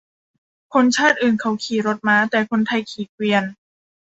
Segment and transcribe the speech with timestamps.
[0.73, 3.43] คนชาติอื่นเขาขี่รถม้า แต่คนไทยขี่เกวียน